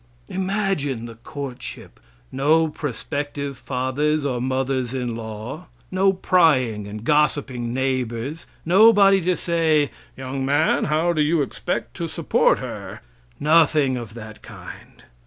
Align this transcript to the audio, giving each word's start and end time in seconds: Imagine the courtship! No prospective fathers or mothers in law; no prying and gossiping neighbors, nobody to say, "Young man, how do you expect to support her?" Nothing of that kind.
Imagine 0.29 1.05
the 1.05 1.13
courtship! 1.13 1.99
No 2.31 2.69
prospective 2.69 3.55
fathers 3.55 4.25
or 4.25 4.41
mothers 4.41 4.95
in 4.95 5.15
law; 5.15 5.67
no 5.91 6.11
prying 6.11 6.87
and 6.87 7.03
gossiping 7.03 7.71
neighbors, 7.71 8.47
nobody 8.65 9.21
to 9.21 9.37
say, 9.37 9.91
"Young 10.17 10.43
man, 10.43 10.85
how 10.85 11.13
do 11.13 11.21
you 11.21 11.43
expect 11.43 11.93
to 11.97 12.07
support 12.07 12.57
her?" 12.57 13.01
Nothing 13.39 13.95
of 13.95 14.15
that 14.15 14.41
kind. 14.41 15.03